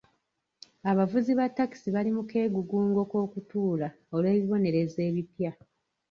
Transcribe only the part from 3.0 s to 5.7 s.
k'okutuula olw'ebibonerezo ebipya.